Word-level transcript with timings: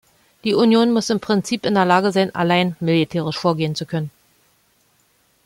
Die 0.43 0.55
Union 0.55 0.91
muss 0.93 1.11
im 1.11 1.19
Prinzip 1.19 1.63
in 1.63 1.75
der 1.75 1.85
Lage 1.85 2.11
sein, 2.11 2.33
allein 2.33 2.75
militärisch 2.79 3.37
vorgehen 3.37 3.75
zu 3.75 3.85
können. 3.85 4.09